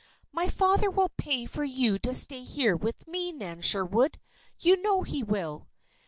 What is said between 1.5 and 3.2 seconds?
you to stay here with